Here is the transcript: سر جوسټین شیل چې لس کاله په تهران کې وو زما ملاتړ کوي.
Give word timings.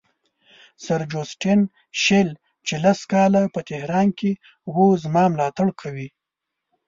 سر 0.85 1.01
جوسټین 1.11 1.61
شیل 2.03 2.29
چې 2.67 2.73
لس 2.83 2.99
کاله 3.11 3.43
په 3.53 3.59
تهران 3.69 4.07
کې 4.19 4.31
وو 4.75 4.87
زما 5.03 5.23
ملاتړ 5.33 5.67
کوي. 5.81 6.09